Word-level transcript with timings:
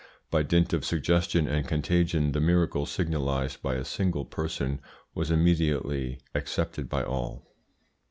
By 0.31 0.41
dint 0.41 0.73
of 0.73 0.83
suggestion 0.83 1.47
and 1.47 1.67
contagion 1.67 2.31
the 2.31 2.41
miracle 2.41 2.87
signalised 2.87 3.61
by 3.61 3.75
a 3.75 3.85
single 3.85 4.25
person 4.25 4.81
was 5.13 5.29
immediately 5.29 6.19
accepted 6.33 6.89
by 6.89 7.03
all. 7.03 7.53